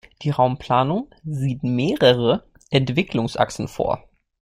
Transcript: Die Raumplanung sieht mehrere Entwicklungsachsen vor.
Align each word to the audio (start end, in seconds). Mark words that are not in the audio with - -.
Die 0.23 0.31
Raumplanung 0.31 1.13
sieht 1.23 1.61
mehrere 1.61 2.43
Entwicklungsachsen 2.71 3.67
vor. 3.67 4.03